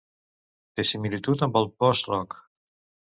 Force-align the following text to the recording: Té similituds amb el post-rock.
Té 0.79 0.85
similituds 0.91 1.45
amb 1.47 1.59
el 1.61 1.69
post-rock. 1.83 2.41